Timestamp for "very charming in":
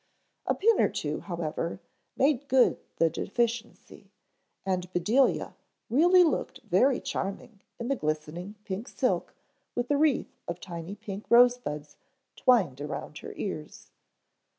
6.63-7.87